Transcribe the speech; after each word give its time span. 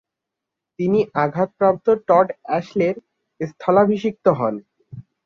তিনি 0.79 0.99
আঘাতপ্রাপ্ত 1.15 1.85
টড 2.07 2.27
অ্যাশলে’র 2.43 2.95
স্থলাভিষিক্ত 3.41 4.25
হন। 4.39 4.55